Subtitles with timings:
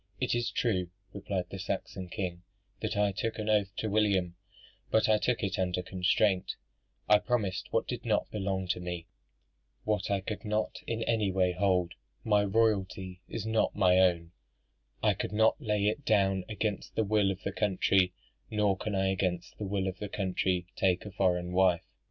[0.19, 2.41] "It is true," replied the Saxon king,
[2.79, 4.35] "that I took an oath to William;
[4.89, 6.55] but I took it under constraint:
[7.07, 9.05] I promised what did not belong to me
[9.83, 11.93] what I could not in any way hold:
[12.23, 14.31] my royalty is not my own;
[15.03, 18.11] I could not lay it down against the will of the country,
[18.49, 21.85] nor can I against the will of the country take a foreign wife.